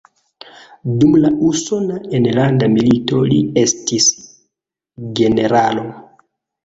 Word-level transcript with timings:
Dum 1.01 1.17
la 1.25 1.29
Usona 1.49 1.99
Enlanda 2.21 2.71
Milito 2.77 3.21
li 3.33 3.37
estis 3.67 4.09
generalo. 5.21 5.85